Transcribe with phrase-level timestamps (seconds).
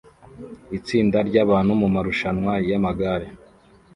[0.77, 3.27] Itsinda ryabantu mumarushanwa yamagare